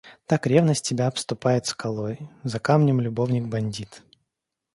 Так 0.25 0.47
ревность 0.47 0.83
тебя 0.83 1.05
обступает 1.05 1.67
скалой— 1.67 2.27
за 2.43 2.59
камнем 2.59 2.99
любовник 3.01 3.45
бандит. 3.47 4.01